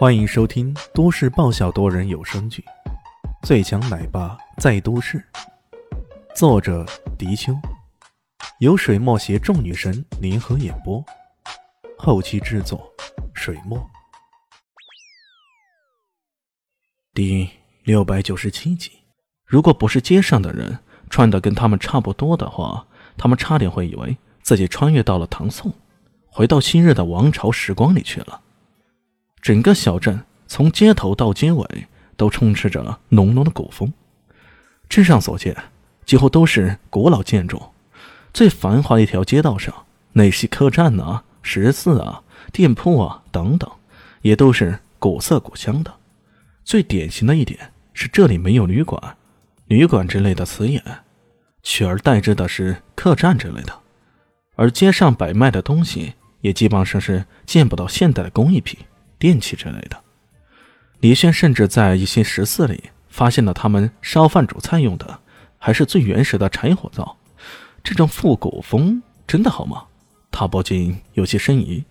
[0.00, 2.64] 欢迎收听都市爆笑多人有声剧
[3.46, 5.18] 《最强奶爸在都市》，
[6.34, 6.86] 作者：
[7.18, 7.52] 迪秋，
[8.60, 11.04] 由水墨携众女神联合演播，
[11.98, 12.90] 后期制作：
[13.34, 13.78] 水墨。
[17.12, 17.50] 第
[17.84, 18.92] 六百九十七集，
[19.44, 20.78] 如果不是街上的人
[21.10, 22.86] 穿的跟他们差不多的话，
[23.18, 25.70] 他们差点会以为自己穿越到了唐宋，
[26.30, 28.40] 回到昔日的王朝时光里去了。
[29.40, 31.86] 整个小镇从街头到街尾
[32.16, 33.92] 都充斥着浓浓的古风。
[34.88, 35.56] 镇上所见，
[36.04, 37.62] 几乎都是古老建筑。
[38.32, 43.70] 最繁华的一条街道上，那些客栈啊、十字啊、店铺啊等等，
[44.22, 45.94] 也都是古色古香的。
[46.64, 49.16] 最典型的一点是，这里没有旅馆、
[49.66, 50.82] 旅馆之类的词眼，
[51.62, 53.72] 取而代之的是客栈之类的。
[54.56, 58.78] 而街上摆卖的东西，也基本上是见不到现代的工艺品。
[59.20, 60.02] 电器之类的，
[61.00, 65.20] 李炫甚至在一些食肆里发现了他们烧饭煮菜用的，
[65.58, 67.18] 还是最原始的柴火灶。
[67.84, 69.84] 这种复古风真的好吗？
[70.30, 71.84] 他不禁有些生疑。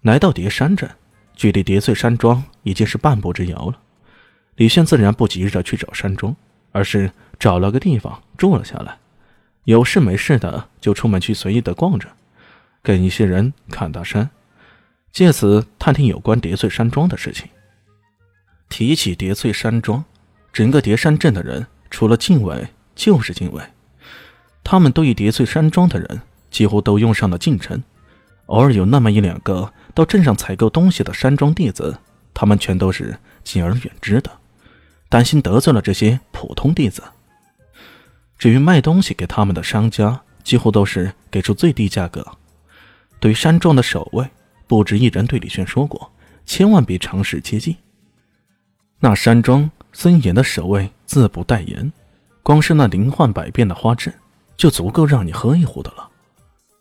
[0.00, 0.90] 来到叠山镇，
[1.36, 3.78] 距离叠翠山庄已经是半步之遥了。
[4.56, 6.34] 李炫自然不急着去找山庄，
[6.72, 8.98] 而是找了个地方住了下来。
[9.62, 12.08] 有事没事的就出门去随意的逛着，
[12.82, 14.28] 跟一些人侃大山。
[15.12, 17.48] 借此探听有关叠翠山庄的事情。
[18.70, 20.02] 提起叠翠山庄，
[20.52, 23.62] 整个叠山镇的人除了敬畏就是敬畏。
[24.64, 27.82] 他们对于叠翠山庄的人几乎都用上了敬称。
[28.46, 31.98] 偶尔有那么一两个到镇上采购东西的山庄弟子，
[32.32, 34.30] 他们全都是敬而远之的，
[35.10, 37.02] 担心得罪了这些普通弟子。
[38.38, 42.26] 至于卖东西给他们的商家，几乎都是给出最低价格。
[43.20, 44.26] 对于山庄的守卫。
[44.72, 46.10] 不止一人对李轩说过，
[46.46, 47.76] 千万别尝试接近。
[49.00, 51.92] 那山庄森严的守卫自不待言，
[52.42, 54.10] 光是那灵幻百变的花阵，
[54.56, 56.08] 就足够让你喝一壶的了。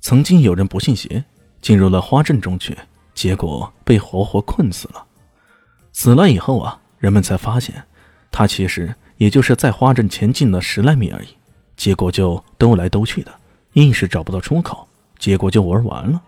[0.00, 1.24] 曾经有人不信邪，
[1.60, 2.78] 进入了花阵中去，
[3.14, 5.04] 结果被活活困死了。
[5.92, 7.82] 死了以后啊，人们才发现，
[8.30, 11.30] 他其实也就是在花阵前进了十来米而已，
[11.76, 13.34] 结果就兜来兜去的，
[13.72, 14.86] 硬是找不到出口，
[15.18, 16.22] 结果就玩完了。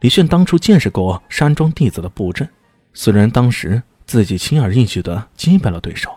[0.00, 2.48] 李炫当初见识过山庄弟子的布阵，
[2.92, 6.10] 虽然当时自己轻而易举的击败了对手，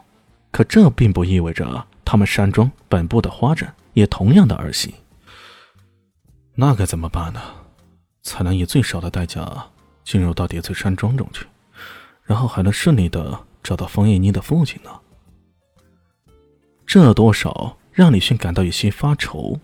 [0.51, 4.95] 可这并不意味着他们山庄本部的花阵也同样的儿戏。
[6.56, 7.41] 那该怎么办呢？
[8.22, 9.68] 才能以最少的代价
[10.03, 11.45] 进入到叠翠山庄中去，
[12.23, 14.89] 然后还能顺利的找到方艳妮的父亲呢？
[16.85, 19.59] 这多少让李迅感到有些发愁。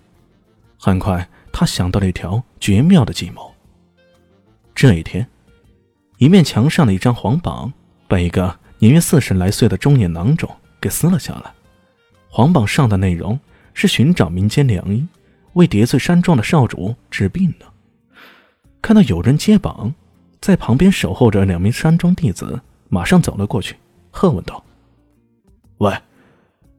[0.78, 3.55] 很快，他想到了一条绝妙的计谋。
[4.76, 5.26] 这一天，
[6.18, 7.72] 一面墙上的一张黄榜
[8.10, 11.54] 被一个年约四十来岁的中年郎中给撕了下来。
[12.28, 13.40] 黄榜上的内容
[13.74, 15.08] 是寻找民间良医，
[15.54, 17.66] 为叠翠山庄的少主治病的。
[18.82, 19.96] 看到有人接榜，
[20.42, 22.60] 在旁边守候着两名山庄弟子
[22.90, 23.78] 马上走了过去，
[24.12, 24.62] 喝问道
[25.80, 25.98] ：“喂，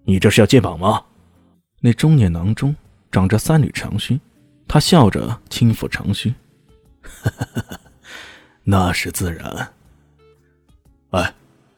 [0.05, 1.03] 你这是要接榜吗？”
[1.81, 2.77] 那中年囊中
[3.11, 4.21] 长着三缕长须，
[4.69, 6.35] 他笑着轻抚长须，
[7.01, 7.81] 哈哈哈哈。
[8.69, 9.73] 那是自然。
[11.11, 11.33] 哎，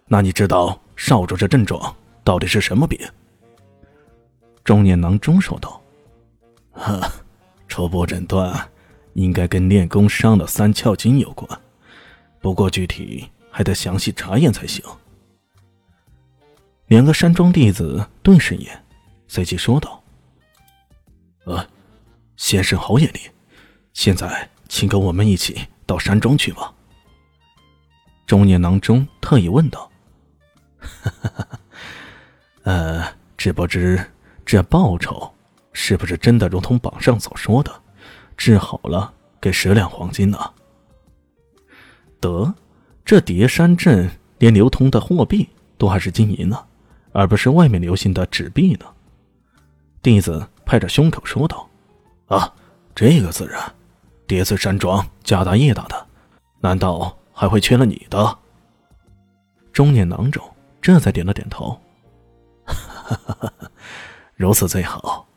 [0.06, 1.94] 那你知道少主这症状
[2.24, 2.98] 到底是什么病？
[4.64, 5.78] 中年郎中说道
[6.72, 6.98] ：“呵，
[7.68, 8.66] 初步诊断
[9.12, 11.60] 应该跟练功伤了三窍经有关，
[12.40, 14.82] 不过具体还得详细查验才行。”
[16.88, 18.82] 两个山庄弟子顿时眼，
[19.26, 20.02] 随即说道
[21.44, 21.68] ：“啊，
[22.38, 23.20] 先生好眼力，
[23.92, 26.72] 现在请跟我们一起到山庄去吧。”
[28.28, 29.90] 中年郎中特意问道
[32.62, 33.02] ：“呃，
[33.38, 34.04] 只不知
[34.44, 35.32] 这报酬
[35.72, 37.72] 是不是真的如同榜上所说的，
[38.36, 40.38] 治好了给十两黄金呢？”
[42.20, 42.52] 得，
[43.02, 45.48] 这叠山镇连流通的货币
[45.78, 46.62] 都还是金银呢，
[47.12, 48.84] 而不是外面流行的纸币呢。
[50.02, 51.66] 弟子拍着胸口说道
[52.28, 52.52] ：“啊，
[52.94, 53.58] 这个自然，
[54.26, 56.06] 叠翠山庄家大业大的，
[56.60, 58.36] 难道？”还会缺了你的。
[59.72, 60.42] 中年郎中
[60.82, 61.80] 这才点了点头，
[64.34, 65.28] 如此最好。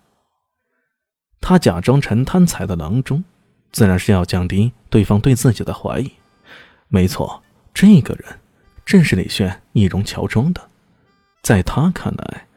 [1.40, 3.24] 他假装成贪财的郎中，
[3.72, 6.12] 自然是要降低对方对自己的怀疑。
[6.88, 8.40] 没错，这个人
[8.84, 10.70] 正是李炫易容乔装的。
[11.44, 12.48] 在他看来，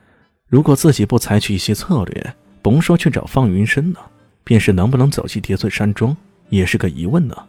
[0.47, 4.11] 如果自己不采取一些策略，甭说去找方云深了，
[4.43, 6.17] 便是能不能走进叠翠山庄，
[6.49, 7.49] 也是个疑问呢。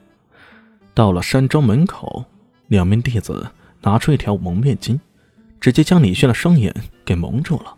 [0.95, 2.25] 到了山庄门口，
[2.67, 3.51] 两名弟子
[3.81, 4.97] 拿出一条蒙面巾，
[5.59, 7.75] 直接将李炫的双眼给蒙住了，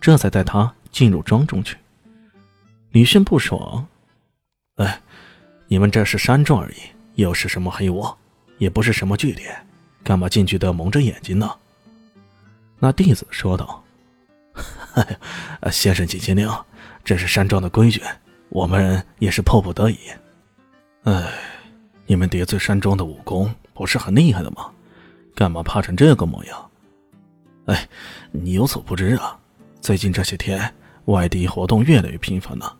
[0.00, 1.76] 这才带他进入庄中去。
[2.92, 3.86] 李炫不爽
[4.76, 5.00] ：“哎，
[5.66, 6.76] 你们这是山庄而已，
[7.16, 8.16] 又是什么黑窝，
[8.58, 9.66] 也不是什么据点，
[10.04, 11.50] 干嘛进去都要蒙着眼睛呢？”
[12.78, 13.84] 那弟子说道：“，
[15.70, 16.62] 先生请见谅，
[17.04, 18.00] 这是山庄的规矩，
[18.48, 19.98] 我们也是迫不得已。
[21.02, 21.32] 哎，
[22.10, 24.68] 你们叠翠山庄的武功不是很厉害的吗？
[25.32, 26.70] 干嘛怕成这个模样？
[27.66, 27.88] 哎，
[28.32, 29.38] 你有所不知啊，
[29.80, 30.74] 最近这些天
[31.04, 32.76] 外敌活动越来越频繁了，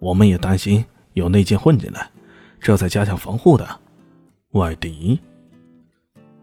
[0.00, 0.84] 我们也担心
[1.14, 2.10] 有内奸混进来，
[2.60, 3.66] 这才加强防护的。
[4.50, 5.18] 外敌？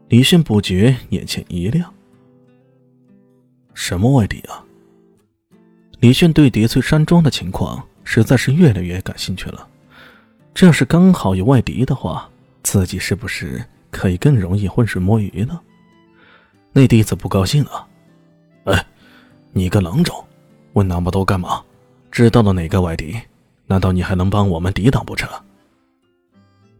[0.09, 1.93] 李迅不觉眼前一亮。
[3.75, 4.65] 什么外敌啊？
[5.99, 9.67] 李迅对叠翠山庄的情况实在是越来越感兴趣了。
[10.55, 12.27] 这要是刚好有外敌的话，
[12.71, 15.59] 自己是不是可以更容易浑水摸鱼呢？
[16.71, 17.85] 那弟子不高兴了
[18.63, 18.87] ：“哎，
[19.51, 20.15] 你个郎中，
[20.71, 21.61] 问那么多干嘛？
[22.09, 23.19] 知道了哪个外敌？
[23.67, 25.29] 难道你还能帮我们抵挡不成？”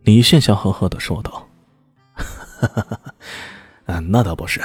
[0.04, 1.46] 李炫笑呵呵的说道
[2.16, 3.00] ：“哈哈哈，
[3.88, 4.62] 嗯，那倒不是，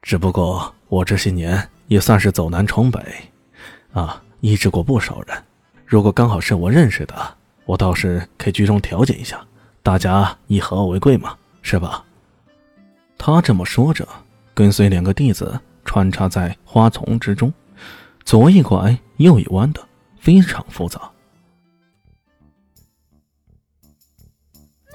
[0.00, 2.98] 只不过我这些年也算是走南闯北，
[3.92, 5.36] 啊，医治过不少人。
[5.84, 7.36] 如果刚好是我认识的。”
[7.66, 9.46] 我倒是可以居中调解一下，
[9.88, 12.04] 大家以和为贵嘛，是吧？
[13.16, 14.06] 他这么说着，
[14.52, 17.50] 跟随两个弟子穿插在花丛之中，
[18.22, 19.80] 左一拐右一弯的，
[20.20, 21.10] 非常复杂。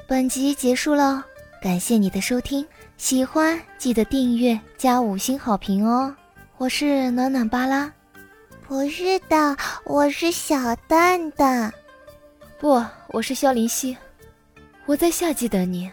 [0.08, 1.26] 本集结束了，
[1.60, 2.64] 感谢你的收听，
[2.96, 6.16] 喜欢记得订阅加五星好评哦！
[6.58, 7.92] 我是暖暖巴拉，
[8.68, 11.74] 不是的，我是小蛋蛋。
[12.60, 13.98] 不，我是萧林希，
[14.86, 15.90] 我在夏季等你。